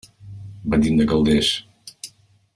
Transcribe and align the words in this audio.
Venim 0.75 0.97
de 1.01 1.07
Calders. 1.13 1.51